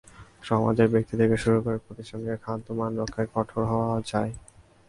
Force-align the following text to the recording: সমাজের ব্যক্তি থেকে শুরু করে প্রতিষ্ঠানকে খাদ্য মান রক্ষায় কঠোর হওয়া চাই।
সমাজের 0.43 0.87
ব্যক্তি 0.93 1.13
থেকে 1.21 1.35
শুরু 1.43 1.57
করে 1.65 1.77
প্রতিষ্ঠানকে 1.85 2.35
খাদ্য 2.45 2.67
মান 2.79 2.91
রক্ষায় 2.99 3.29
কঠোর 3.35 3.63
হওয়া 3.71 3.97
চাই। 4.11 4.29